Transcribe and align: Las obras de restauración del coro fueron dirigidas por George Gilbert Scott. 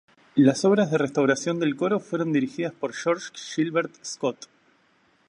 Las 0.33 0.65
obras 0.65 0.89
de 0.89 0.97
restauración 0.97 1.59
del 1.59 1.75
coro 1.75 1.99
fueron 1.99 2.33
dirigidas 2.33 2.73
por 2.73 2.91
George 2.91 3.29
Gilbert 3.35 3.93
Scott. 4.03 4.47